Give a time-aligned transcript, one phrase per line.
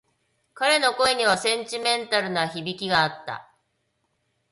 [0.55, 3.51] 彼の声にはセンチメンタルな響きがあった。